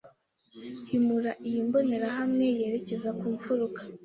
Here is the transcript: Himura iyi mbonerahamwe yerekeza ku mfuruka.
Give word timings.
Himura 0.89 1.31
iyi 1.47 1.59
mbonerahamwe 1.67 2.45
yerekeza 2.59 3.09
ku 3.19 3.25
mfuruka. 3.35 3.81